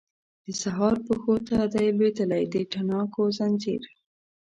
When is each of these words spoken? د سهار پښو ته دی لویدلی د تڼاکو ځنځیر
د 0.45 0.47
سهار 0.61 0.95
پښو 1.07 1.35
ته 1.47 1.57
دی 1.73 1.87
لویدلی 1.97 2.43
د 2.53 2.55
تڼاکو 2.71 3.23
ځنځیر 3.37 3.83